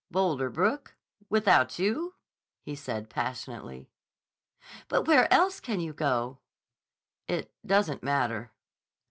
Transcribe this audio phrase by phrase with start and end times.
[0.09, 2.15] "Boulder Brook—without you?"
[2.63, 3.91] he said passionately.
[4.87, 6.39] "But where else can you go?"
[7.27, 8.51] "It doesn't matter."